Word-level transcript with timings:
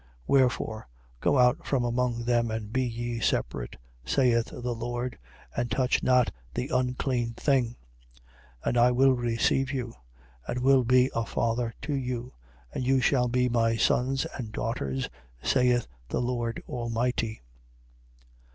6:17. 0.01 0.07
Wherefore: 0.25 0.87
Go 1.19 1.37
out 1.37 1.63
from 1.63 1.83
among 1.85 2.23
them 2.25 2.49
and 2.49 2.73
be 2.73 2.83
ye 2.83 3.19
separate, 3.19 3.75
saith 4.03 4.45
the 4.45 4.73
Lord, 4.73 5.15
and 5.55 5.69
touch 5.69 6.01
not 6.01 6.31
the 6.55 6.69
unclean 6.73 7.33
thing: 7.35 7.75
6:18. 8.65 8.65
And 8.65 8.77
I 8.79 8.89
will 8.91 9.11
receive 9.13 9.71
you. 9.71 9.93
And 10.47 10.57
will 10.63 10.83
be 10.83 11.11
a 11.13 11.23
Father 11.23 11.75
to 11.83 11.93
you: 11.93 12.33
and 12.73 12.83
you 12.83 12.99
shall 12.99 13.27
be 13.27 13.47
my 13.47 13.75
sons 13.77 14.25
and 14.35 14.51
daughters, 14.51 15.07
saith 15.43 15.85
the 16.09 16.19
Lord 16.19 16.63
Almighty. 16.67 17.43